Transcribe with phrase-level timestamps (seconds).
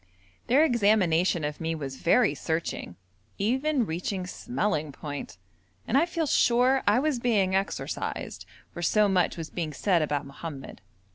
[0.47, 2.95] Their examination of me was very searching,
[3.37, 5.37] even reaching smelling point,
[5.87, 10.25] and I feel sure I was being exorcised, for so much was being said about
[10.25, 10.81] Mohammed.